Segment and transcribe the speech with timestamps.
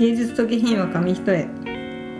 [0.00, 1.46] 芸術と下品は紙一重。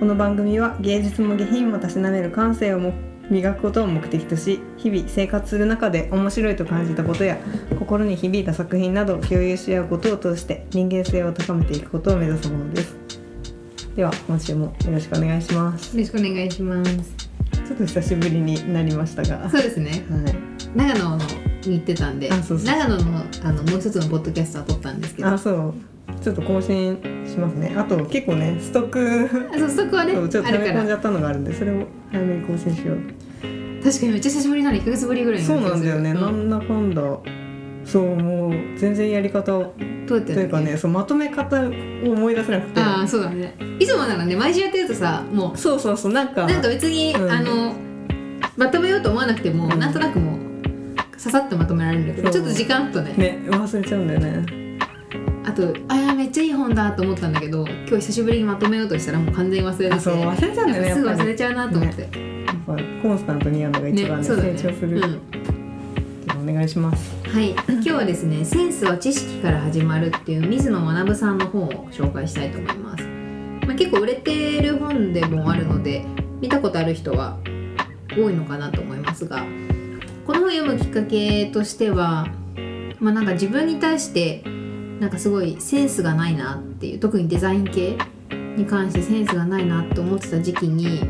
[0.01, 2.93] この番組は芸術も下品もたしなめる感性をも
[3.31, 7.39] 磨くことを目的とし日々生活する中で面白いと感じたことや
[7.79, 12.95] 心に響いた作品などを共有し合うことを通して人間性を高めていくことを目指すものです。
[13.97, 15.97] では今週もよろしくお願いします。
[15.97, 16.93] よろしくお願いします。
[17.67, 19.49] ちょっと久しぶりになりましたが。
[19.49, 20.05] そうですね。
[20.11, 20.37] はい。
[20.77, 21.25] 長野の
[21.65, 22.67] に行ってたんであそうそう。
[22.67, 25.29] 長野のあのもう一つのポッドキャストは撮ったんですけど。
[25.29, 25.75] あそう
[26.21, 26.97] ちょっと更新
[27.27, 27.75] しますね。
[27.77, 32.97] あと結構ねストックあそうそこはねそうちょっと溜め込んじゃったのがあるんでそれを早めに更新しよう。
[33.83, 37.03] 確かにめっちゃ久しぶりなの1ヶ月ぶりぐらいにそうなんだよね、うなんだかんだ
[37.83, 39.73] そうもう全然やり方を
[40.07, 41.65] どうやってやるというかねそうまとめ方を
[42.13, 42.81] 思い出せなくて。
[42.81, 43.57] ああそうだね。
[43.79, 47.31] いつもならね毎週やってるとさもそうそうそうなんかうなんか別に、うん。
[47.31, 47.75] あの
[48.57, 53.15] まとめようと思わなくても、うんなんとなくもうささっとまとめられるんだけどちょっと時間とね。
[53.15, 54.60] ね忘れちゃうんだよね
[55.45, 59.99] あとあめっちゃいい本だと思ったんだけど今日久しぶりにまとめようとしたらもう完全に忘れて。
[59.99, 62.11] そう忘れちゃうんだよねやすぐ忘れちゃうなと思って、やっ
[62.67, 64.59] ぱコンスタントにやるのが一番ねそうだね。
[64.59, 66.51] 成長する、うん。
[66.51, 67.21] お願いします。
[67.31, 73.05] はい、今日はですね「センスは知識から始まる」っていう水野学さんの本を紹介したいと思います、
[73.67, 76.05] まあ、結構売れてる本でもあるので
[76.41, 77.39] 見たことある人は
[78.19, 79.45] 多いのかなと思いますが
[80.27, 82.27] この本を読むきっかけとしては
[82.99, 84.43] まあなんか自分に対して
[85.01, 87.97] なんかすごいセンスがないなっていう特にデザイン系
[88.57, 91.01] に関してセンスがないなと思ってた時期に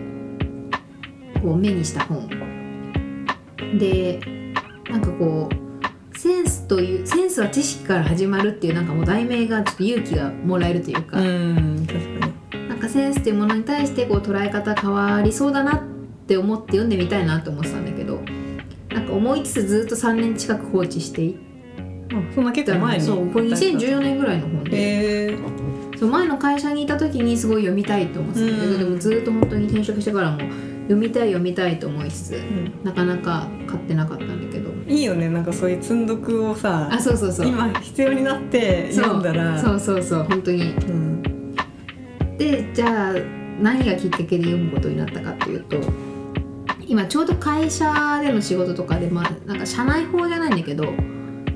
[1.42, 2.28] こう目にした本。
[3.78, 4.20] で
[4.88, 12.27] なんかこうセンスというセンスは知識から始まるっていうなんかもう題名がちょっと勇気がもらえるというか、うん確か
[12.58, 12.68] に。
[12.68, 15.83] なんかセンスっていうものに対してこう捉え方変わりそうだなっ
[16.28, 18.20] て思って読んでみたいなと思ってたんだけど
[18.91, 21.49] なんか思いつつずっと3年近く放置していっあ
[22.34, 28.78] そんな結た構前にそうこれ2014年ぐらいの本で、へえー、そう前の会社にいた時にすごい読みたいと思ってたけど、うん。
[28.78, 32.84] でもずっと本当に転職してからも読みたい読みたいと思いつつうん。
[32.84, 34.70] なかなか買ってなかったんだけど。
[34.89, 35.29] いいよね。
[35.29, 37.46] なんかそういう積んどくをさあそうそうそう。
[37.46, 39.58] 今必要になって読んだら。
[39.58, 40.73] そうそうそう本当に。
[40.73, 41.23] うん。
[42.40, 43.14] でじゃあ
[43.61, 45.79] 何がきっかけで読むことになったかっていうと
[46.86, 50.95] 今ちょうど会社での仕事とかでまあなんか社内法じゃないんだけど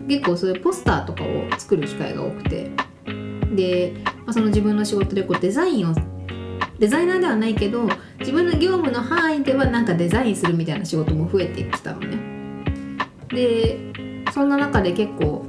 [0.08, 1.26] 結構そういうポスターとかを
[1.58, 2.70] 作る機会が多くて。
[3.54, 5.94] で、まあ、その自分の仕事でこうデザインを
[6.78, 7.88] デザイナーではないけど
[8.18, 12.18] 自分の業務の範囲ではなんかデザインするみたいな仕事も増えてきたのね。
[13.28, 13.78] で
[14.32, 15.46] そんな中で結構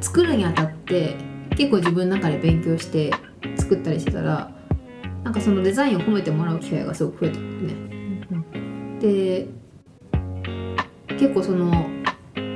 [0.00, 1.16] 作るにあたって
[1.50, 3.12] 結構自分の中で勉強して
[3.56, 4.50] 作ったりしてたら
[5.24, 7.74] なんかそのデザインを褒めてもらう機会がすごく増えてくるね。
[9.00, 9.46] で
[11.18, 11.90] 結構その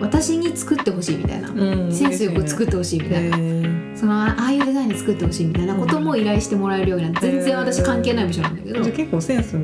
[0.03, 3.37] 私に作ってほしいみたいな、うんセンスよく作ってほしいみたいな、
[3.97, 9.57] そのあああいうデザインで作ってほしいみたいなことも依頼してもらえるようになって、全然私関係ない部署なんだけど、じゃあ結構センス。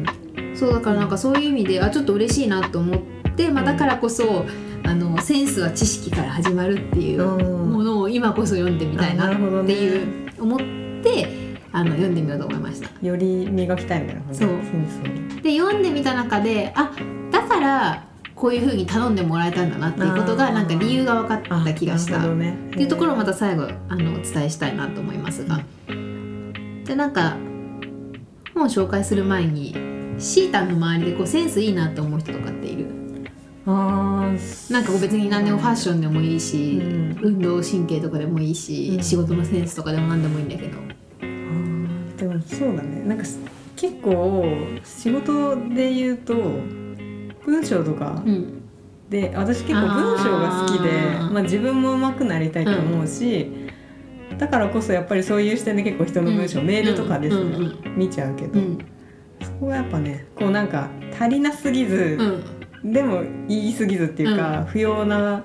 [0.55, 3.01] そうだからなんかそういう意味であちょっと嬉しいなと思っ
[3.37, 4.45] て、まあ、だからこそ
[4.85, 7.73] あのセンスは知識から始まるっていううん。
[7.73, 10.59] ものを今こそ読んでみたいなっていう思っ
[11.03, 12.89] てあの読んでみようと思いました。
[13.07, 14.49] より磨きたいみたいなそう。
[15.43, 16.91] で読んでみた中であ
[17.31, 18.08] だから
[18.39, 22.19] こういうふうに頼んでもらえたんだなっていうことがなんか理由が分かった気がした。
[22.19, 22.29] って
[22.81, 25.61] いうところをまた最後あのお伝えしたいなと思いますが、
[26.85, 27.37] でなんか
[28.55, 29.75] 本を紹介する前に
[30.19, 32.87] シータンの周りでこうセンスいいなと思う人とかっている？
[33.67, 34.73] あー。
[34.73, 37.19] なんか別に何でもファッションでもいいし、うん。
[37.21, 39.03] 運動神経とかでもいいし、うん。
[39.03, 40.79] 仕事のセンスとかでも何でもいいんだけど。
[40.79, 43.03] あーでもそうだね。
[43.03, 43.41] なんかす
[43.75, 44.45] 結構
[44.85, 46.35] 仕事で言うと
[47.49, 48.23] 文章とか。
[48.25, 48.63] うん。
[49.09, 50.91] で私結構文章が好きで
[51.33, 53.51] まあ、自分も上手くなりたいと思うし、
[54.37, 56.67] だからこそやっぱりそういう視点で結構人の文章、うん。
[56.67, 58.79] メールとかですね、うんうん見ちゃうけど、うん。
[59.41, 62.19] そこがやっぱねこうなんか足りなすぎず
[62.85, 62.93] う、ん。
[62.93, 65.43] でも言い過ぎずっていうか、不要な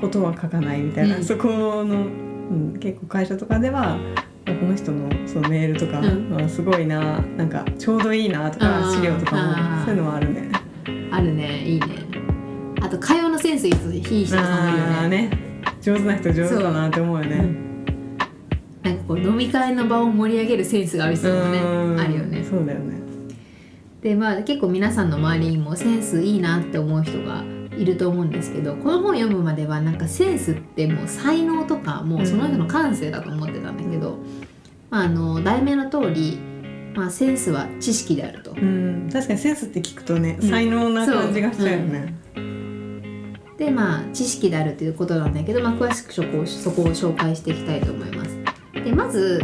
[0.00, 1.24] ことは書かないみたいな、うん。
[1.24, 3.98] そこの、うん、結構会社とかでは
[4.46, 6.02] この人のそのメールとか、
[6.48, 10.50] すごいななんかちょうどいいなとか資料とかもそういうのはあるね。
[11.16, 11.64] あるね。
[11.64, 11.86] いいね。
[12.82, 15.28] あと会話のセンスいい人いい人さんもいるよね。
[15.28, 15.30] ね。
[15.80, 17.36] 上手な人上手だなって思うよね。
[18.82, 21.58] なんかこう飲み会の場を盛り上げるセンスがある人もね。
[21.58, 22.00] うん。
[22.00, 22.44] あるよね。
[22.44, 23.00] そうだよね。
[24.02, 27.44] でまあ結構皆さんの周りにもセンスいいなって思う人が
[27.76, 34.18] いると思うんですけどこの本読むまではなんかセンスってもう才能とかもうその人の感性だと思ってたんだけど、
[34.90, 36.38] まあ、あの題名の通り、
[36.96, 38.52] まあ、センスは知識であると。
[38.52, 39.08] うん。
[39.12, 40.48] 確かにセンスって聞くとね、うん。
[40.48, 42.14] 才能な感じがしちゃうよね。
[43.58, 48.38] でまあ知識であるということなんだけど、まあ、詳しくそこをそこを紹介していきたいと思います。
[48.74, 49.40] でまず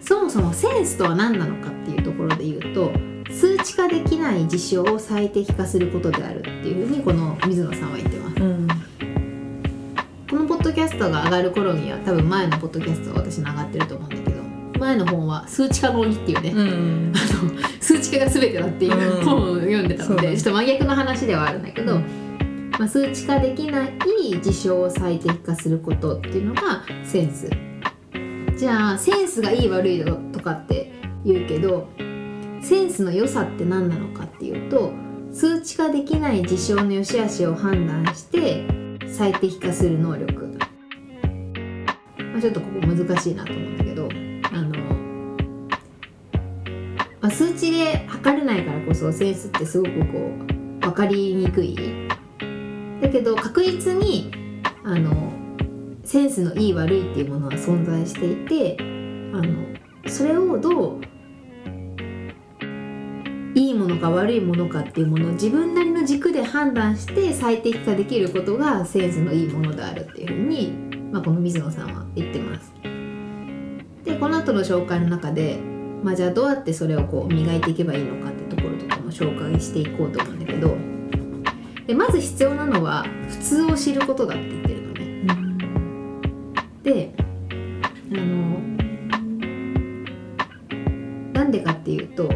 [0.00, 2.92] そもそもセンスとは何なのかっていうところで言うと
[3.32, 8.42] 数値化できない事象を最適化することであるっていうふうにこの水野さんは言ってます。
[8.42, 8.68] うん。
[10.30, 14.37] このポッドキャストが上がる頃には多分前のポッドキャストが私の上がってると思うんだけど
[14.78, 17.12] 前の本は数値化の鬼っていうね、うん。
[17.14, 19.24] あの数値化が全てだっていううん。
[19.24, 20.36] 本を読んでたので、そうだね。
[20.36, 22.00] ちょっと真逆の話ではあるんだけど、
[22.78, 27.50] まあ、数値化できない事象を最適化することっていうのがセンス。
[28.58, 30.92] じゃあセンスがいい悪いとかって
[31.24, 31.86] 言うけど
[32.60, 34.92] センスの良さって何なのかっていうと
[35.32, 38.66] 数値化できない事象の良し悪しを判断して
[39.06, 40.58] 最適化する能力、
[42.18, 43.87] まあ、ちょっとここ難しいなと思うんだけど
[47.28, 50.32] まあ、数値で測れないからこそセンスってすごくこ
[50.80, 51.76] う分かりにくい
[53.02, 54.32] だけど確実に
[54.82, 55.30] あの
[56.04, 58.82] センスのいい悪いっていうものは存在していてあ
[59.42, 59.66] の
[60.08, 61.00] それをどう
[63.54, 70.70] いいものか悪いものかっていうものを自分なりの軸で判断して最適化できることがセンスのいいものであるっていうふうに、
[71.12, 72.72] まあ、この水野さんは言ってます。
[74.06, 75.67] でこの後の紹介の中で
[76.02, 80.76] まあ、じゃあどうやってそれをこう磨いていけばいいのかってところとかも紹介していこうと思うんだけど
[81.86, 85.24] でまず必要なのは普通を知ることだって言ってるのね。
[86.82, 87.14] で
[88.12, 88.58] あの
[91.32, 92.28] なんでかっていうと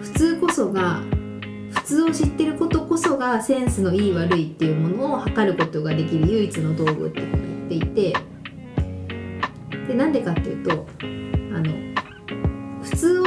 [0.00, 1.00] 普通こそが
[1.72, 8.18] 普通を知ってることこそがセンスのいい悪いっていうものを測ることができる唯一の道具っていうふうに言っていて
[9.88, 10.86] でなんでかっていうと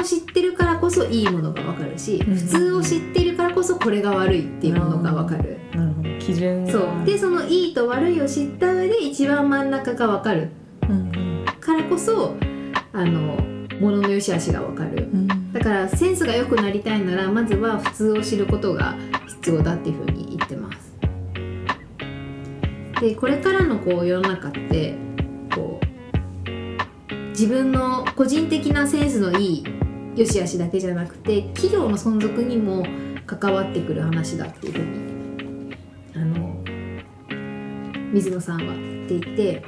[0.07, 2.35] 知ってるからこそいいものがわかるし、うん。
[2.35, 5.59] 普通を知ってるからこそこれが悪いっていうものがわかる。
[5.73, 6.09] なるほど。
[6.19, 6.71] 基準が。
[6.71, 7.05] そう。
[7.05, 10.49] でそのいいと悪いを知った上で一番真ん中がわかる。
[10.89, 12.33] うんからこそ
[12.93, 13.37] あの
[13.81, 15.09] 物の良し悪しがわかる。
[15.13, 15.51] うん。
[15.51, 18.95] だからセンスが良くなりたいならまずは普通を知ることが
[19.27, 20.95] 必要だっていうふうに言ってます。
[23.01, 24.95] でこれからのこう世の中って
[25.53, 29.63] こう自分の個人的なセンスのいい
[30.17, 32.85] 良し悪しだけじゃなくて企業の存続にも
[33.25, 35.77] 関わってくる話だっていうふうに
[36.15, 36.63] あの
[38.11, 39.63] 水野さんは言っていて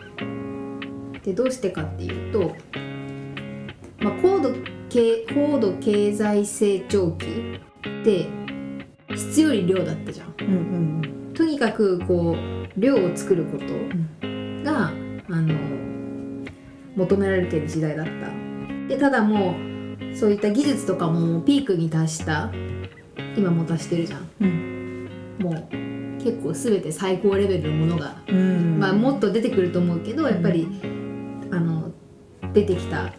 [1.23, 2.55] でどうしてかっていうと、
[3.99, 4.53] まあ、高度
[4.89, 8.27] 経高度経済成長期って
[9.15, 10.35] 質より量だったじゃん。
[10.41, 10.55] うんう
[10.95, 13.65] んとにかくこう量を作ること
[14.69, 14.87] が、
[15.29, 15.57] あの
[16.97, 18.89] 求められている時代だった。
[18.89, 19.68] でただもう
[20.15, 22.51] そういった技術とかもピークに達した
[23.37, 24.29] 今も達してるじゃん。
[24.41, 25.09] うん。
[25.39, 28.79] もう結構全て最高レベルのものが、うん。
[28.79, 30.67] まあ、もっと出てくると思うけどやっぱり、
[31.51, 31.91] あの
[32.53, 33.13] 出てきた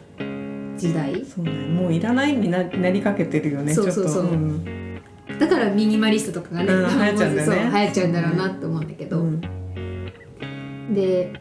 [0.76, 1.24] 時代。
[1.24, 1.52] そうね。
[1.52, 4.12] もういらないにななりかけてるよねそうそうそう。
[4.12, 4.36] ちょっと。
[4.36, 4.64] ん。
[5.38, 7.70] だからミニマリストとかがね、うん流行っちゃうんだよね。
[7.72, 10.94] 流行っちゃうんだろうなって思うんだけど、うん。
[10.94, 11.32] で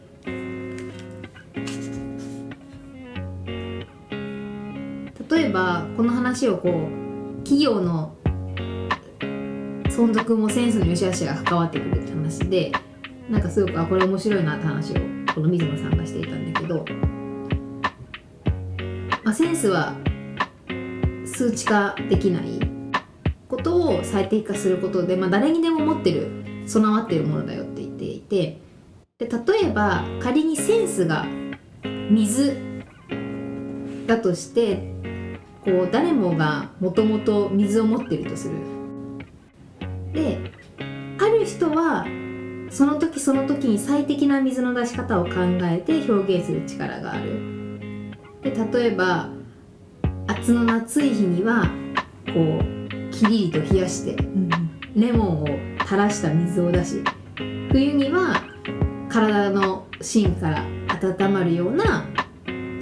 [5.30, 8.16] 例えばこの話をこう企業の
[9.84, 12.72] 存続もセンスの良し悪しが関わってくるって話で
[13.28, 14.94] なんかすごくあこれ面白いなって話を
[15.34, 16.84] この水野さんがしていたんだけど、
[19.22, 19.94] まあ、センスは
[21.24, 22.60] 数値化できない
[23.48, 28.58] ことを最適化することで、まあ、誰にでも持ってる備わってるものだよって言っていて
[29.18, 31.24] で例えば仮にセンスが
[32.10, 32.56] 水
[34.06, 34.99] だとして
[35.64, 38.54] こう誰もがもともと水を持ってるとする。
[40.12, 40.38] で
[41.18, 42.06] ある人は
[42.70, 47.60] その時その時に最適な水の出し方を考えて表現する力がある。
[48.42, 49.28] で例えば
[50.26, 51.64] 夏の暑い日には
[52.26, 54.16] こうキリリと冷やして
[54.94, 55.46] レモンを
[55.84, 57.02] 垂らした水を出し
[57.70, 58.42] 冬には
[59.08, 60.64] 体の芯から
[61.02, 62.06] 温まるような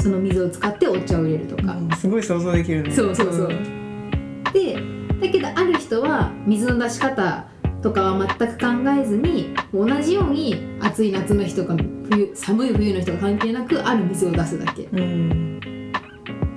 [0.00, 1.90] その水を使ってお茶を入れるとか、うん。
[1.96, 2.90] すごい想像できるね。
[2.90, 3.52] そうそうそう。
[3.52, 4.44] ん。
[4.52, 7.46] でだけどある人は水の出し方
[7.82, 8.66] とかは全く考
[9.00, 11.76] えずに同じように暑い夏の日とか
[12.10, 14.84] 冬寒い冬の日とか関係なくある水を出すだけ。
[14.84, 15.92] うん。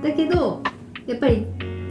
[0.03, 0.61] だけど
[1.07, 1.45] やっぱり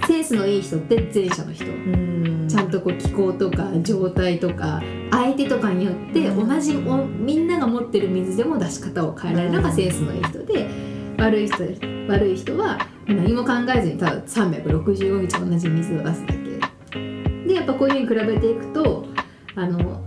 [0.07, 1.67] センスのいい人って前者の人。
[1.67, 2.47] うん。
[2.49, 6.49] ちゃんとこう気候とか状態とか相手とかによってうん。
[6.49, 10.90] 同じおみんなが持ってる水でも出し方を変えられるのがセンスのいい人で
[11.21, 11.65] 悪い人
[12.09, 16.41] 悪い人は何も考えずにただ365日同じ水を出すだけ。
[17.47, 19.07] でやっぱこういうふうに比べていくと
[19.55, 20.03] あの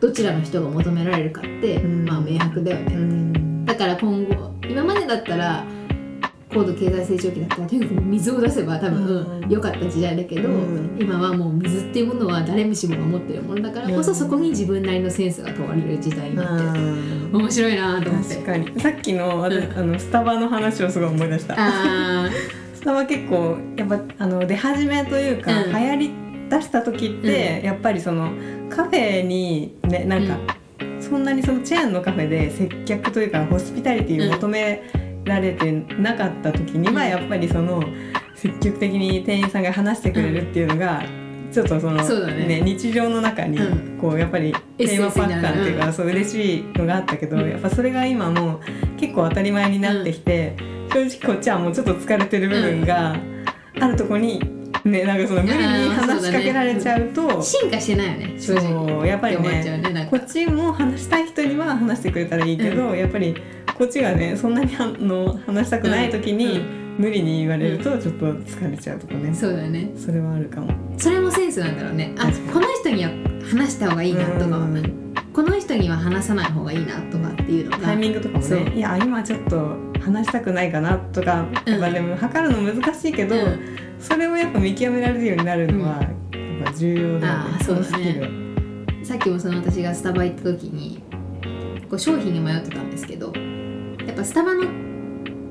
[0.00, 3.64] どちらの人が求められるかって、うんまあ明白だよね、うん。
[3.64, 5.64] だから今後今までだったら
[6.52, 9.48] 高度経済成長期だったらとにかく水を出せば多分うん。
[9.48, 10.98] 良かった時代だけど、うん。
[11.00, 14.16] 今はもう水っていうものは誰もしもが持ってるものだからこそ、うん。
[14.16, 16.86] そこに自分なりのセンスが問われる時代になってる、う
[17.28, 17.30] ん。
[17.32, 18.34] 面白いなと思って。
[18.34, 18.80] 確かに。
[18.80, 21.54] さっきの,、あのスタバの話をすごい思い出した。
[21.56, 22.28] あ
[22.74, 25.72] スタバ結構やっぱあの出始めというか、うん。
[25.72, 26.10] 流行り
[26.50, 28.32] 出した時って、やっぱりその
[28.68, 30.36] カフェにねなんか、
[31.00, 34.82] そんなにそのチェーンのカフェで接客というかホスピタリティを求め
[35.24, 37.08] られてなかった時には、うん。
[37.08, 37.82] やっぱりその
[38.34, 41.02] 積極的に店員さんが話してくれるっていうのが、
[41.52, 42.60] ちょっとそのそうだね。
[42.60, 43.98] 日常の中にうん。
[43.98, 47.50] こうやっぱりテーマパッカンっていうか、うんそう嬉しいのがあったけど、うん。
[47.50, 48.60] やっぱそれが今もう
[48.98, 50.56] 結構当たり前になってきて、
[50.92, 53.16] 正直こっちはもうちょっと疲れてる部分が
[53.80, 63.34] あるとこにねなんかその無理に話しかけられちゃうと進化してないよね正直そうやっぱりねねこっちも話したい人には話してくれたらいいけど、やっぱり
[63.76, 66.60] こっちがねそんなにあの話したくない時に
[66.98, 69.90] 無理に言われるとちょっと疲れちゃうとかね、そうだね。
[69.96, 70.74] それはあるかも。
[70.98, 72.14] それもセンスなんだろうね。
[72.18, 73.10] あこの人には
[73.50, 75.14] 話した方がいいなとかうん。
[75.32, 77.78] この人には話さない方がいいなとかっていうのが。
[77.78, 78.76] タイミングとかもね。
[78.76, 81.72] いや今ちょっと話したくないかなとか、うん。
[81.72, 83.76] やっぱでも測るの難しいけど、うん。
[83.98, 86.08] それをやっぱ見極められるようになるのは、やっ
[86.64, 87.78] ぱ重要だよねうだね。
[87.78, 88.40] のスキル。
[89.04, 91.02] さっきもその私がスタバ行った時に
[91.88, 93.32] こう商品に迷ってたんですけど
[94.06, 94.64] やっぱスタバの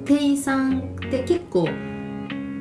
[0.05, 1.67] 店員さんって結構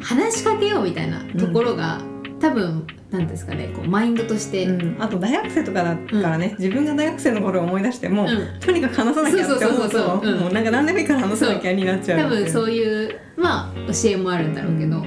[0.02, 2.00] 話しかけようみたいなところが、
[2.40, 8.60] 多分なんですかねこうマインドとして、うん、あと大学生とかだからね、自分が大学生の頃を思い出しても、うん。
[8.60, 12.20] とにかく話さなきゃって思うともうなんか何でもいいから話さなきゃになっちゃう。
[12.20, 15.02] 多分そういうまあ教えもあるんだろうけど、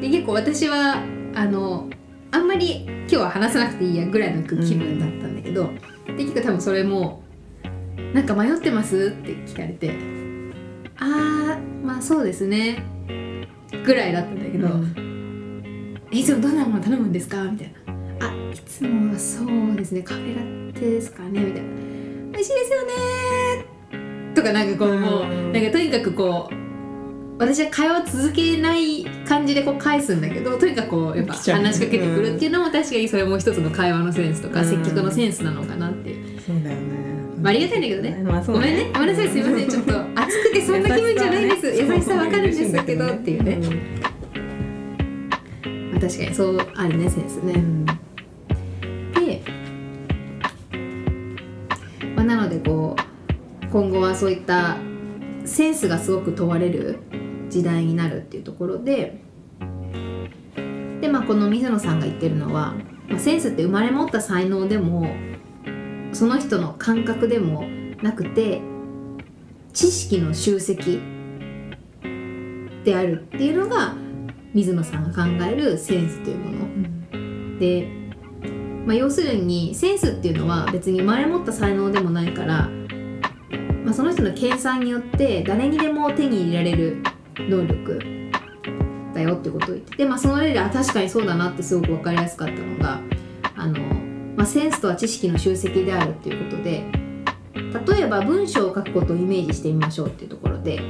[0.00, 1.02] で結構私は
[1.34, 1.90] あの
[2.30, 5.68] あんまり今日は話さなくていいやぐらいの気分だったんだけど、
[6.06, 7.24] で結構多分それも
[8.14, 9.90] 「なんか迷ってます?」って聞かれて
[10.96, 12.84] 「あーまあそうですね」
[13.84, 15.19] ぐらいだったんだけど「え
[16.10, 17.72] いつもどんなもの頼むんですか?」みたい
[18.20, 20.02] な「あいつもはそうですね。
[20.02, 21.68] カフェラテですかね」みたいな
[22.32, 23.64] 「美味しいですよね」
[24.34, 26.54] とかなんかこう、もううんなんかとにかくこう
[27.38, 34.66] 私は会話を続けない感じでこう返すんだけどとにかくこうやっぱ話しかけてくるっていうのも確かにそれも一つの会話のセンスとかうん。
[34.68, 36.82] 接客のセンスなのかなっていう、そうだよね、
[37.40, 38.22] まあ、ありがたいんだけどね。
[38.24, 38.90] まあそうごめんね。
[38.92, 39.28] ごめんなさい。
[39.28, 39.68] すいません。
[39.68, 41.66] ちょっと熱くてそんな気分じゃないです。
[41.82, 43.99] 優しさわかるんですけどっていうね、まあ、
[46.00, 47.86] 確かにそうあるねセンスね、うん
[49.14, 49.42] で、
[52.16, 54.78] まあ、なのでこう今後はそういった
[55.44, 56.98] センスがすごく問われる
[57.48, 59.20] 時代になるっていうところで
[61.00, 62.74] で、まあ、この水野さんが言ってるのは、
[63.08, 65.06] まあ、センスって生まれ持った才能でも
[66.12, 67.64] その人の感覚でも
[68.02, 68.60] なくて
[69.72, 71.00] 知識の集積
[72.84, 73.94] であるっていうのが
[74.54, 77.58] 水野さんが考えるセンスというもの。
[77.58, 77.88] で、
[78.86, 82.68] まあ、要するにセンスっていうのは別に生まれ持った才能でもないから、
[83.84, 87.02] まあ、その人の研鑽によって誰にでも手に入れられる
[87.38, 88.00] 能力
[89.14, 93.00] だよってことを言ってて、まあ、その例であ確かにそうだなってすごく分かりやすかったのが
[93.56, 93.78] あの、
[94.36, 96.84] まあ、センスとは知識の集積であるっていうことで
[97.94, 100.80] 例えば文章を書くことをイメージしてみましょうっていうところで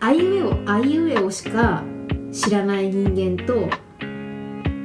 [0.00, 1.84] あいうえをあいうえおしか
[2.32, 3.68] 知らない人間と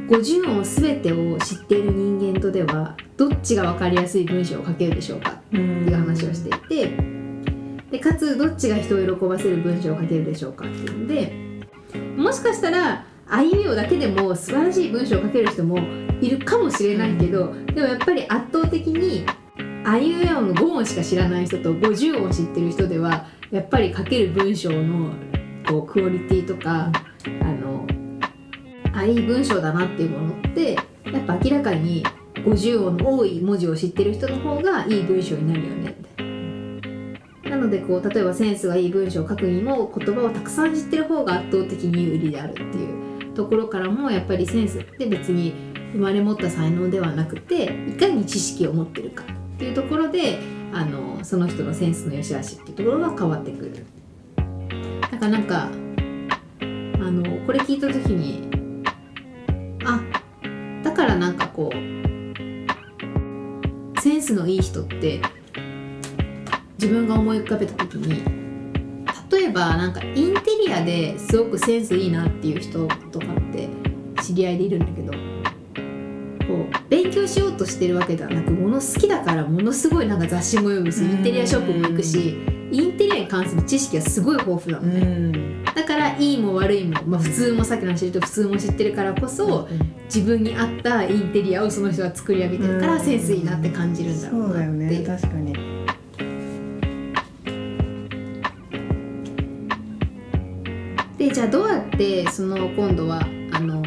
[0.07, 5.31] 50音全てを知っている人間とではどっちが分かりやすい文章を書けるでしょうか？
[5.31, 6.97] っていう話をしていて
[7.91, 10.65] でかつどっちが人を喜ばせる文章を書けるでしょうか？
[10.65, 11.33] っていうので
[12.17, 15.79] もしかしたらあいうえおだけでも素晴らしい文章を書ける人も
[16.21, 19.25] いるかもしれないけどでもやっぱり圧倒的に
[19.83, 25.13] あいうえおの5音しか知らない人と50音知ってる人ではやっぱり書ける文章の
[25.67, 26.91] こうクオリティとか
[27.41, 27.87] あの
[28.93, 32.03] あいい文章だなっていうものってやっぱ明らかに
[32.35, 35.93] 50音の多い文字を知ってる人の方がいい文章になるよねっ
[37.43, 37.57] てな。
[37.57, 45.53] のでこう例えばセンスがいい文章を書くにも言葉をたくさん知ってる方が圧倒的に有利であるっていうところからもやっぱりセンスって別に
[45.93, 50.39] 生まれ持った才能ではなくていかに知識を持ってるかっていうところで
[50.73, 53.85] あのその人のセンスの良し悪しっていうところが変わってくる。
[55.01, 55.69] だからなんか
[57.05, 58.49] あのこれ聞いた時に
[59.85, 60.01] あ
[60.83, 61.75] だからなんかこう
[64.01, 65.21] センスのいい人って
[66.79, 68.23] 自分が思い浮かべた時に
[69.29, 73.69] 例えばなんかインテリアですごくセンスいいなっていう人とかって
[74.23, 75.17] 知り合いでいるんだけどこ
[76.55, 85.63] う勉強しようとしてるわけではなくもの好きだからものすごいなんか雑誌も読むしインテリアショップも行くしインテリアに関する知識がすごい豊富なうのね、ん。
[85.63, 89.67] だからいいも悪いも、まあ、普通もさっきの話で言うと普通も知ってるからこそ
[90.05, 92.99] 自分に合ったインテリアをその人が作り上げてるからうん。
[93.01, 95.03] センスいいなって感じるんだろそううだよね。
[95.05, 95.53] 確かに。
[101.17, 103.21] でじゃあどうやってその今度は
[103.53, 103.81] あの、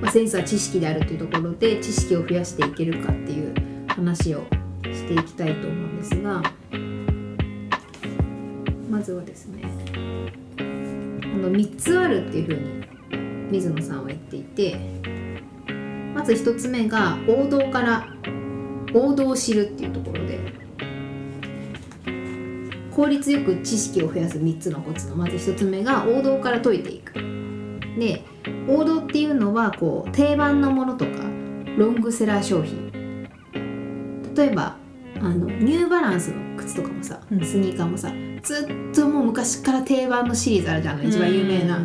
[0.00, 3.54] まあ、センスは知識であるというところで知識を増やしていけるかっていう
[3.88, 4.44] 話を
[4.84, 5.88] していきたいと思う。
[5.88, 6.42] んですが
[8.90, 9.62] まずはですね
[10.60, 14.76] あの3つあるっていうふうに水野さんは言っていて
[16.12, 18.08] まず1つ目が王道から
[18.92, 20.40] 王道を知るっていうところで
[22.90, 27.14] 効率よく知識を増やす3つのコツのまず1つ目が王道から解いていく。
[27.98, 28.22] で
[28.68, 31.12] 王道っていうのはこう定番のものとか
[31.78, 32.90] ロングセラー商品。
[34.34, 34.81] 例えば
[35.20, 37.44] あのニューバランスの靴とかもさ、うん。
[37.44, 41.84] スニーカーもさずっともう昔から定番のシリーズあるじゃん一番有名な、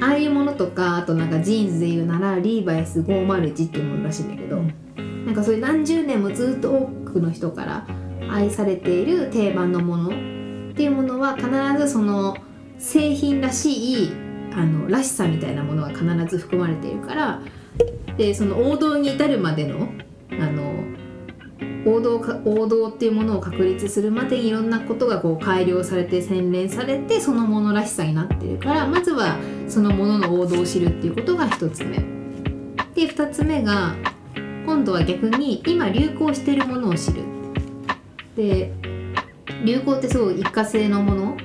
[0.00, 4.62] ああいうものとかあとなんかジーンズで言うならリーバイス501っていうものらしいんだけど、
[5.26, 7.86] なんかそういう何十年もずっと多くの人から
[8.30, 12.36] 愛されている定番のものっていうものは必ずその
[12.78, 14.12] 製品らしい
[14.54, 17.42] あのらしさみたいなものが必ず含まれているから
[18.16, 19.88] でその王道に至るまでの
[20.30, 20.61] あの
[21.84, 29.36] 王道か王道っていうものを確立するまでいろんなことがこう改良されて洗練されてそのものらしさになってるからまずは
[29.68, 31.98] そのものの王道を知るっていうことが一つ目。
[32.94, 33.96] で二つ目が
[34.64, 37.22] 今度は逆に今流行してるものを知る。
[38.36, 38.72] で
[39.64, 41.36] 流行ってすごい一過性のもの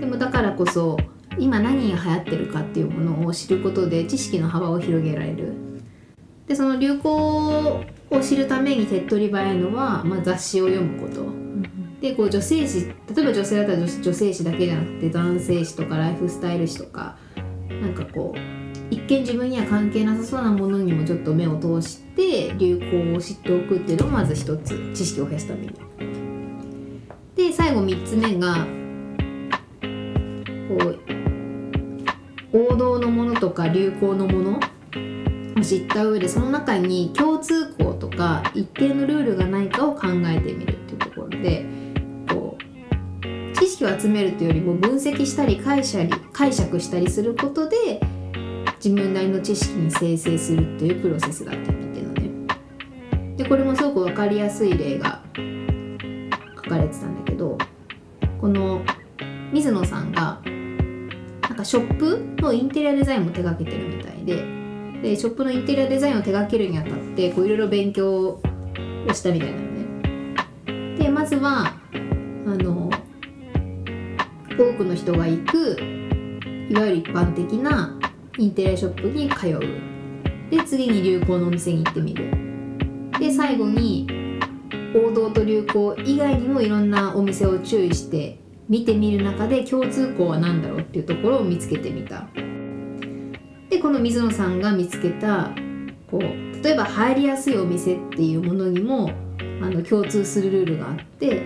[0.00, 0.96] でもだからこそ
[1.38, 5.54] 今何が流行ってるかっていうものを知ることで知識の幅を広げられる。
[6.46, 11.40] でその流行を知るために手っ取り早いのは、まあ、雑誌を読むこと。
[12.00, 17.18] でこう女性誌例えば女性だったら女女性誌だけじゃなくて男性誌とかライフスタイル誌とか
[17.68, 18.38] なんかこう
[18.90, 25.72] 一見自分には関係なさそうなものにもちょっと目を通して流行を知っておくっていうのもまず一つ知識を増やすために。
[27.36, 28.66] で最後3つ目が
[30.68, 30.98] こう
[32.52, 34.60] 王道のものとか流行のものを
[35.62, 41.66] 知った上でその中に共通項とか一定のルールがないかを考えてみるっていうところで
[42.28, 48.00] こう知識を集めるというよりも分析したり解釈解釈したりすることで
[48.82, 53.36] 自分なりの知識に生成するっていうプロセスだって言ってるのね。
[53.36, 55.22] でこれもすごく分かりやすい例が
[56.64, 57.58] 書かれてたんだけど
[58.40, 58.82] この
[59.52, 60.40] 水野さんが
[61.42, 64.59] なんかショップのインテリアデザインも手掛けてるみたいで
[65.02, 68.42] でショップのインテリアデザインを手掛けるにあたってこういろいろ勉強を
[69.12, 70.96] したみたいなのね。
[70.98, 72.90] でまずはあの
[74.58, 75.80] 多くの人が行く
[76.68, 77.98] いわゆる一般的な
[78.38, 79.60] インテリアショップに通う。
[80.50, 82.30] で次に流行のお店に行ってみる。
[83.18, 84.06] で最後に
[84.94, 92.28] 王道と流行以外にもいろんなお店を注意して見てみる中で共通項は何だろうっていうところを見つけてみた。
[93.70, 95.50] でこの水野さんが見つけた
[96.10, 99.10] こう例えば入りやすいお店っていうものにも
[99.62, 101.42] あの共通するルールがあって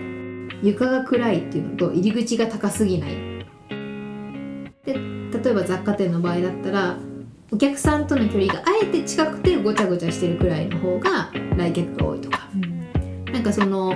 [0.63, 3.11] 床が暗いっていうのと入り口が高すぎない。
[4.83, 6.97] で例えば雑貨店の場合だったら
[7.51, 12.49] お客さんとの距離があえて近くてごちゃごちゃしてるくらいの方が来客が多いとか。
[13.31, 13.93] なんかその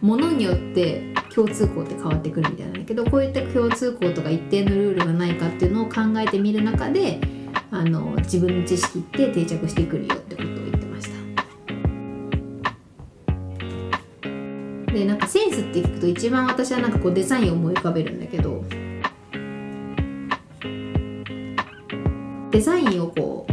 [0.00, 7.20] ものによって共通項って変わってくるみたいなんだけどこういった共通項とか一定のルールがないかっていうのを考えてみる中で
[7.70, 11.16] あの自分の知識って定着してくるよってことを言ってました。
[14.92, 18.64] でなんかセンスって聞くと一番私はなんかこうデザインを思い浮かべるんだけど
[22.50, 23.46] デザインをこ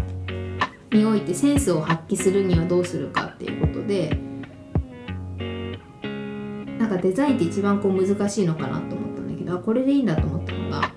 [0.92, 4.18] うにおいてセンスを発揮するにはどうするかっていうことで
[6.84, 10.92] なんかデザインって一番こう難しいのかなと思ったんだけどこれでいいんだと思ったのが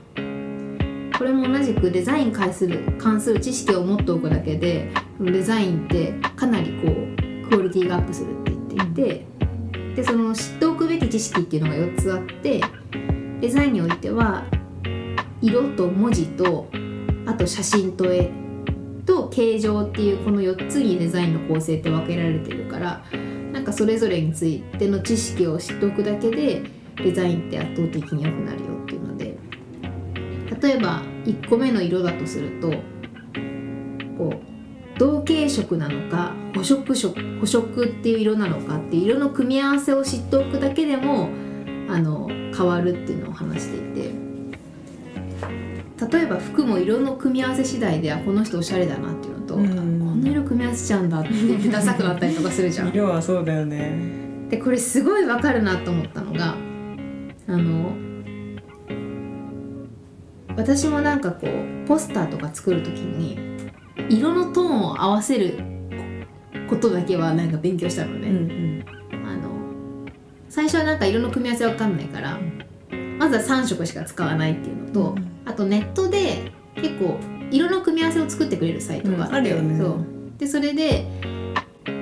[1.16, 9.27] これも同じくデザインに関する関する知識を持っておくだけでデザインってかなりこうクオリティがアップするって言っていて
[9.94, 12.61] でその知っておくべき知識っていうのが4つあって
[13.40, 14.44] デザインにおいては
[15.40, 16.68] 色と文字と
[17.27, 18.33] あと写真と絵
[19.07, 23.05] と形状っていうこの4つにデザインの構成って分けられてるから
[23.67, 26.63] かそれぞれについての知識を知っておくだけで
[26.97, 29.37] デザインって圧倒的に良くなるよっていうので。
[30.63, 32.71] 例えば1個目の色だとすると
[34.17, 41.29] こう同系色なのか補色色補色っていう色なのかっていう色の組み合わせを知っておくだけでも
[41.89, 44.27] あの変わるっていうのを話していて。
[45.99, 49.26] 例えば服も色の組み合わせ次第ではこの人おしゃれだなって
[50.47, 52.89] 組み合わせちゃうんだってダサくなったりとかするじゃん。
[52.89, 54.17] 色はそうだよね。
[54.49, 56.55] でこれすごいわかるなと思ったのが
[57.49, 57.93] あの
[60.57, 63.39] 私もなんかこうポスターとか作る時に
[64.09, 65.59] 色のトーンを合わせる
[66.69, 68.85] ことだけはなんか勉強したのうね、ん。
[69.13, 69.51] あの
[70.49, 72.39] 最初はなんか色の組み合わせわかんないから
[73.19, 75.33] まずは3色しか使わないっていうのと、うん。
[75.45, 77.19] あとネットで結構
[77.51, 79.79] 色の組み合わせを作ってくれるサイトがあって、うんあるよね。
[79.79, 81.07] そうでそれで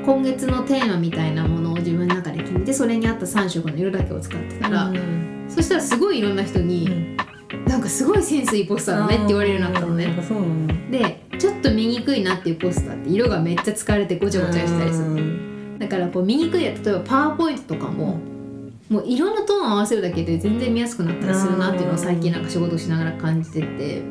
[0.04, 5.46] 今月のテーマみたいなものを自分の中で決めてそれに合った3色の色だけを使ってたら、うん。
[5.48, 7.16] そしたらすごいいろんな人に、
[7.66, 10.14] なんかすごいセンスいいポスターだねって言われるようになったのね。
[10.90, 15.06] でちょっと見にくいなっていうポスターって色がめっちゃ疲れてごちゃごちゃしたりする。
[15.06, 15.78] うん。
[15.78, 18.18] だからこう見にくいや例えばパワーポイントとかも、
[18.88, 24.02] もう色のトーンを合わせるだけで全然見やすくなったりするなっていうのを最近なんか仕事しながら感じてて。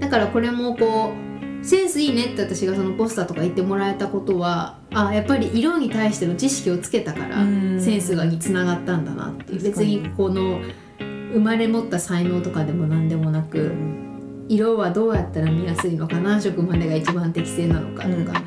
[0.00, 1.23] だからこれもこう
[1.64, 7.80] センスいいねって私がそのポスターとか言ってもらえたことはあやっぱり色に対しての知識をつけたからうん。
[7.80, 9.62] センスがにつながったんだなっていう。
[9.62, 10.60] 別にこの
[11.32, 13.72] 生まれ持った才能とかでも何でもなく
[14.48, 18.42] 色はどうやったら見やすいのか何色までが一番適正なのかとか、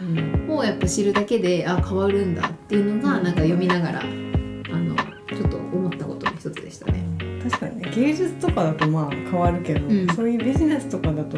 [0.48, 7.04] をやっぱ知るだけであ変わるんだっていうのがなんか読みながらあのちょっと思ったことの一つでしたね。
[7.44, 10.08] 確かにね芸術とかだとまあ変わるけど、うん。
[10.14, 11.38] そういうビジネスとかだと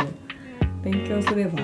[0.84, 1.60] 勉強すれば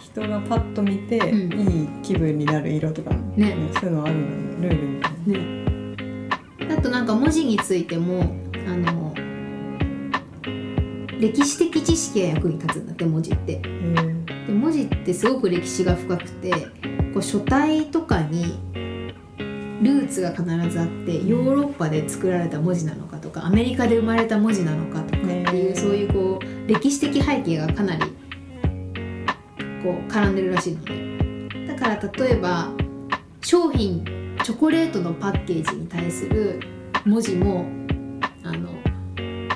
[0.00, 5.12] 人がパッと見て、うんいい気分になる色とか、ねそういうのあるんだよねルールみたい
[6.58, 6.66] な。
[6.66, 8.22] ね、あとなんか文字についても
[8.66, 9.14] あの
[11.20, 13.60] 歴史的知識が役に立つんだって文字って。
[14.48, 16.50] で文字ってすごく歴史が深くて
[17.12, 18.58] こう書体とかに
[19.82, 25.17] ルーツが必ずあってヨーロッパで作られた文字なのかとかアメリカで生まれた文字なのかとか
[25.48, 28.02] っていうそういうこう歴史的背景がかなり
[29.82, 32.70] こう絡んでるらしいのねだから例えば
[33.40, 34.04] 商品
[34.42, 36.60] チョコレートのパッケージに対する
[37.04, 37.66] 文字も
[38.44, 38.68] あの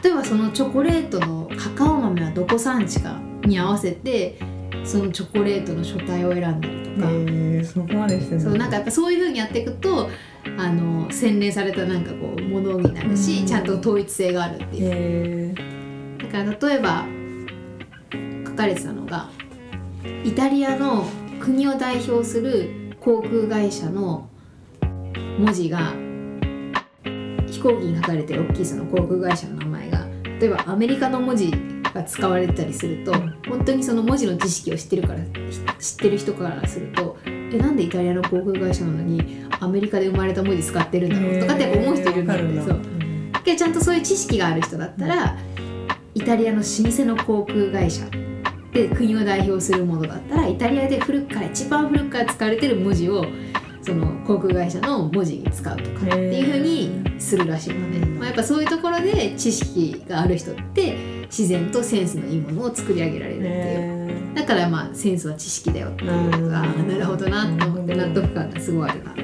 [0.02, 4.38] 例えばそのチョコレートのカカオ豆はどこ産地かに合わせて
[4.84, 10.10] そのチョコレートの書体を選んだりとか、へーそこまでしてそうなんかやっぱそういう風にやっていくと
[10.58, 13.46] あの洗練されたなんかこうものになるし、うん。
[13.46, 14.88] ちゃんと統一性があるっていう。
[14.88, 15.56] へー。
[15.56, 15.71] だ
[16.32, 17.06] から例えば
[18.46, 19.28] 書かれてたのが
[20.24, 21.04] イタリアの
[21.40, 24.28] 国を代表する航空会社の
[25.38, 25.92] 文字が
[27.46, 30.06] 飛行機に書かれてる大きいその航空会社の名前が
[30.40, 31.52] 例えばアメリカの文字
[31.92, 33.12] が使われてたりすると
[33.48, 35.20] 本当にその文字の知識を知ってるから
[35.78, 42.60] 知ってる人からするとえなんでイタリアの航空会社なのにアメリカで生まれた文字使ってるんだろうとかって思う人いるんだよね。
[42.60, 42.80] そうかる
[43.32, 45.61] なでちゃんとそういう知識がある人だったら、イ
[46.24, 48.04] タリアの老舗の航空会社。
[48.72, 53.26] で国を代表するものだったらイタリアで古くから一番古くから使われてる文字を
[53.82, 63.50] その航空会社の文字に使うとかっていうふうにするらしいので、うんまあ、やっぱそういうところで知識がある人って自然とセンスのいいものを作り上げられるっていう。
[63.50, 69.14] へだからまあセンスは知識だよっていうのが、なるほどなと思って納得感がすごいあるな。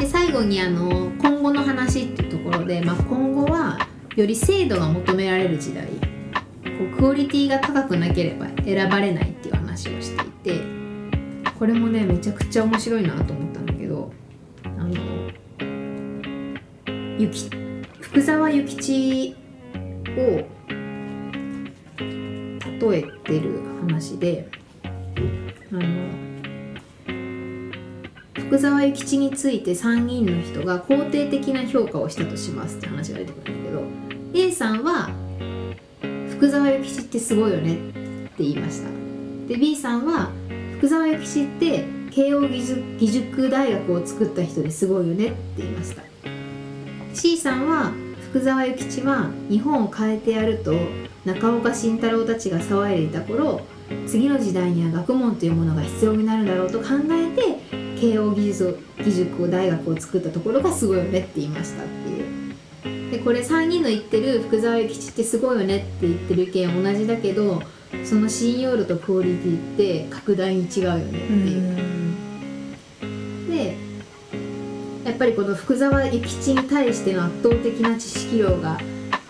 [0.00, 3.78] で最後にあの今後の話っていうところで、まあ、今後は
[4.16, 5.92] より精度が求められる時代こ
[6.84, 10.60] うクオリティが高くなければ選ばれないっていう話をしていて
[11.58, 14.10] これもねめちゃくちゃ面白いなと思ったんだけど
[14.64, 14.94] あの
[17.18, 17.50] ゆき
[18.00, 19.36] 福沢諭吉
[20.16, 20.56] を
[21.98, 24.48] 例えてる話で
[25.72, 26.26] あの
[28.34, 34.05] 福沢諭吉について参議院の人が肯定的な評価をしたとしますって話が出てくるんだけど
[34.56, 35.10] さんは
[36.30, 37.76] 福沢諭吉ってすごいよねっ
[38.30, 38.88] て言いました。
[39.48, 40.30] で B さんは
[40.78, 46.02] 福沢諭吉って慶應義塾義塾大学を作った人ですごいよねって言いました。
[47.12, 47.92] C さんは
[48.30, 50.72] 福沢諭吉は日本を変えてやると
[51.26, 53.60] 中岡慎太郎たちが騒いでいた頃
[54.06, 57.58] 次の時代には学問というものが必要になるだろうと考えて
[58.00, 62.05] 慶應義塾義塾を大学を作ったところがすごいよねって言いました。
[63.10, 67.62] でこれ3人の言ってる福沢諭吉ってすごいよねって言ってる意見は同じだけど
[68.04, 71.76] その信用度とクオリティって格段に違うよねっていう。
[73.48, 73.76] で
[75.04, 78.78] やっぱりこの福沢諭吉に対しての圧倒的な知識量が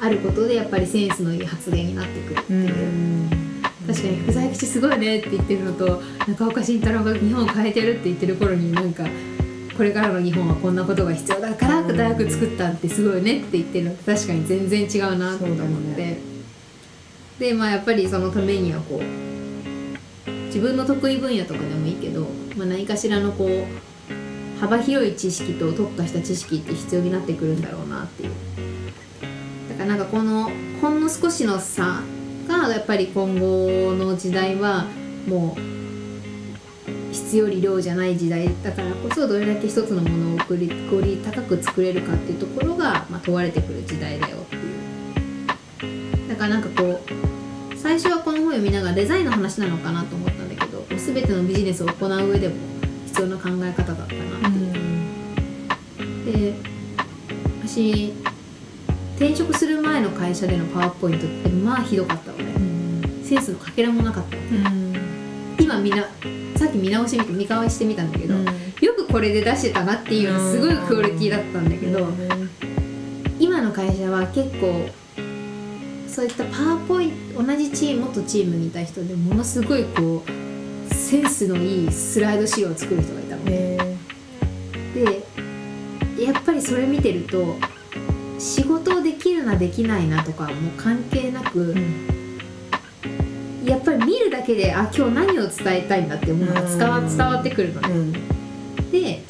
[0.01, 3.47] あることでやっぱりセンスのいい発言になってくるってうんいう。
[3.87, 9.05] 確かに福沢諭吉すごいねって言ってるのと中岡慎太郎が日本を変えてるって言ってる頃になんか
[9.77, 15.59] これからの日本はこんなことが必要だから大学作ったってすごいねって言ってるのって確かに全然違うなと思っ
[15.95, 16.19] て、ね、
[17.39, 28.31] でまあやっぱりそのためにはこう自分の得意分野とかでもいいけど、まあ、何かしらのこう幅広い知識と特化した知識って必要になってくるんだろうなっていう。
[29.69, 32.01] だからなんかこのほんの少しの差
[32.49, 34.87] がやっぱり今後の時代は
[35.29, 35.86] もう
[37.17, 44.59] 質より量じゃない時代だからこそどれだけ一つのものをクリクオリ高く作れるかっていうところが、まあ、問われてくる時代だよってい
[46.25, 46.29] う。
[46.29, 47.01] だからなんかこ
[47.73, 52.55] う最初はこの本を見ながらデザインの話なのかなと思ったんだけど全てのビジネスを行う上でも
[53.07, 56.53] 必要な考え方だったなっていう。
[56.53, 56.55] で
[57.65, 58.13] 私
[59.17, 62.53] 転職する前の会社でのパワーポイントってまあひどかったのね、
[63.25, 64.43] センスのかけらもなかったの、
[65.59, 66.07] 今みんな
[66.57, 68.51] さっき見直してみて見返してみたんだけど、うん、よ
[68.97, 72.09] くこれで出してたなっていうのすごいクオリティだったんだけど、
[73.39, 74.89] 今の会社は結構
[76.09, 83.77] そういったパワーポイント同じチーム元チームにいた人でものすごいこうセンスのいいスライド資料を作る人がいたのね。
[84.95, 87.57] でやっぱりそれ見てると
[88.39, 92.26] 仕事できるなできないなとかも関係なく、うん
[93.67, 97.89] やっぱり見るだけであ今日何を伝えたいんだっていうものが伝わ伝わってくるのね。
[97.89, 99.23] うん、で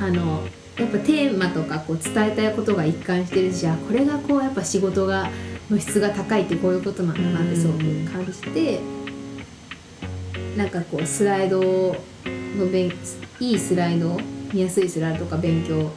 [0.00, 0.42] あの
[0.78, 5.28] やっぱテーマとかこう伝えたいことが一貫してるしあこれがこうやっぱ仕事が
[5.70, 7.78] の質が高いってこういうことなんだなってすごく
[8.12, 12.92] 感じて、うん、なんかこうスライドの勉
[13.40, 14.16] いいスライド
[14.52, 15.90] 見やすいスライドとか勉強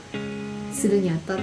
[0.71, 1.37] するにあたっ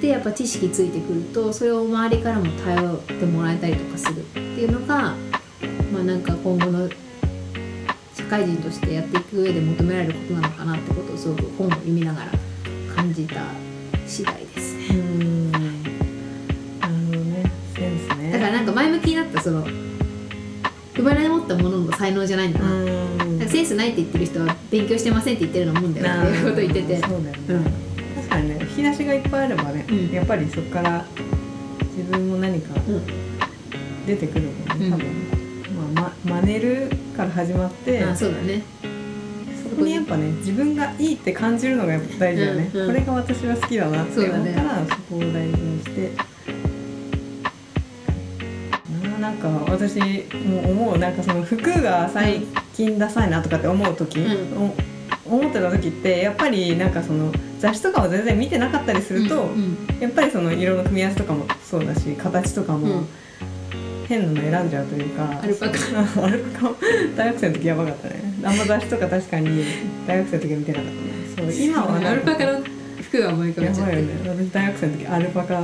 [0.00, 5.14] てやっぱ知識ついてくるとそれを周りからも頼ってもらえたりとかするっていうのが
[5.92, 6.88] まあなんか今後の
[8.14, 12.32] 社会人としてやっていく上で求められることなのかなってことをすごく本を読みながら
[12.94, 13.42] 感じた
[14.06, 14.86] 次第ですね。
[14.90, 15.52] うん。
[15.52, 15.64] なる
[17.06, 17.50] ほどね。
[17.74, 18.32] センスね。
[18.32, 19.66] だからなんか前向きになったその
[20.94, 22.52] 生まれ持ったものの才能じゃないん。
[22.52, 26.96] だなってセンスないって言ってる人は勉強してませんって言ってるのもんだよっていうこと言ってて。
[26.98, 27.64] そうだよね、うん、
[28.16, 28.58] 確かにね。
[28.62, 31.04] 引き出しがいっぱいあればね、うん、やっぱりそこから
[31.96, 32.74] 自分も何か
[34.06, 35.41] 出てくるもんね、うん、多分。
[35.94, 38.62] ま、真似るから始まってあそうだね。
[39.70, 46.32] そこにやっぱね自分がいいって感じるのが大事だよね、うんうん、これが私は好きだなって思ったらそ,、こを大事にして。
[49.20, 52.40] なんか私も思うなんかその服が最
[52.74, 54.72] 近ダサいなとかって思う時、うん、
[55.24, 63.08] 思ってた時ってやっぱりなんかその雑誌とかを全然見てなかったりすると、うんうん、やっぱりその色の組み合わせとかもそうだし形とかも、うん
[64.12, 65.72] 変なの選んじゃうというかアルパカ
[66.24, 66.74] アルパカ
[67.16, 68.20] 大学生の時やばかったね。
[68.44, 69.64] あんま雑誌とか確かに
[70.06, 71.50] 大学生の時は見てなかったね。
[71.50, 72.60] そう今はアルパカの
[73.00, 74.02] 服が思い浮かべちゃってね。
[74.28, 75.60] 私大学生の時アルパカ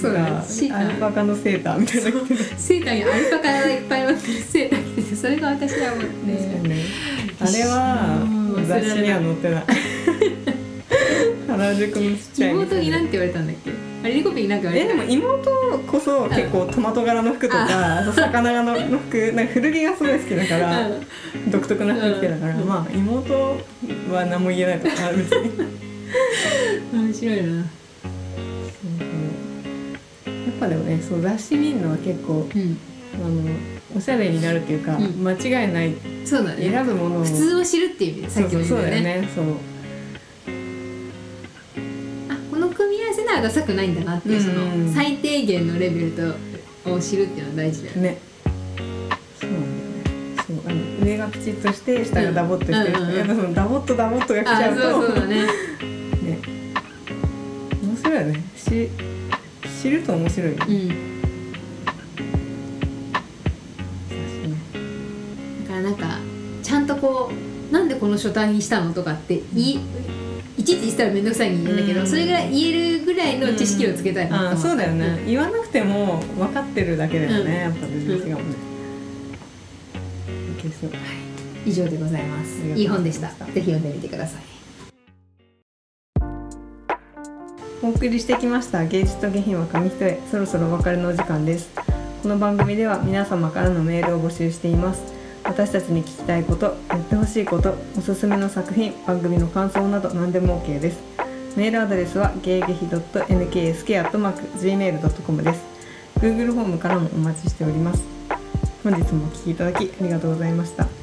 [0.00, 0.28] そうだ、ね、
[0.72, 2.02] アルパカのセーターみたいな。
[2.56, 4.32] セーターにアルパカがいっぱい乗ってる。
[4.40, 5.16] セーター着てて。
[5.16, 6.34] それが私はもうね
[6.68, 6.84] ね
[7.40, 8.24] あれは
[8.68, 9.64] 雑誌には載ってない。
[11.48, 13.69] 原宿のちっちゃい妹になんて言われたんだっけ？
[14.02, 15.50] あれリコピンなんかえでも妹
[15.86, 20.90] こそ結構トマト柄の服とか魚柄の服 なんか古着がすごい好きだから
[21.48, 23.58] 独特な服着てだから、まあ妹
[24.10, 25.50] は何も言えないとか別に
[26.92, 27.52] 面白いな。
[27.52, 27.64] や
[30.50, 32.78] っぱでもねそう雑誌見るのは結構、うん、
[33.14, 33.42] あの
[33.96, 39.28] おしゃれになるっていうか、うん、間違いないそうだ、ね、選ぶものを普通を知るっていう意味でさっきも言ったよね。
[39.34, 39.46] そう
[43.40, 46.12] らダサくないんだなっていう、その最低限のレベル
[46.84, 48.18] とを知るっていうのは大事だよね。
[49.40, 50.96] そうなんだよね。
[50.98, 55.46] そう上がピチッとして下がダボっとしてる、うんうんうのダボっとダボっとが来ちゃうとそうそうだね。
[56.22, 56.38] ね
[57.82, 58.44] 面白いよね。
[58.56, 58.88] し
[59.82, 60.66] 知ると面白いよね。
[60.68, 61.20] うん
[65.64, 66.18] だからなんか
[66.62, 69.78] ちゃんとこうなんでこの書体にしたのとかってい、
[70.58, 75.22] いちいち言ったら面倒くさいに言うんだけど、うん、それぐらい言えるぐらいの知識をつけたいうん、そうだよね。
[75.26, 78.56] 言わなくても分かってるだけだよね、やっぱ全然違うもんね、
[80.62, 80.98] は
[81.66, 82.62] い、以上でございます。
[82.74, 83.28] いい本でした。
[83.28, 84.42] ぜひ読んでみてください。
[87.82, 88.84] お送りしてきました。
[88.84, 90.18] 芸術と下品は紙一重。
[90.30, 91.70] そろそろお別れのお時間です。
[92.22, 95.02] この番組では皆様からのメールを募集しています。
[95.44, 100.98] 私たちに聞きたいことやってほしいことおすすめの作品番組の感想など何でも OK です
[101.56, 105.64] メールアドレスはゲーゲヒドット .nksk.gmail.com です。
[106.20, 108.04] Google フォームからもお待ちしております。
[108.84, 110.99] 本日もお聴きいただきありがとうございました。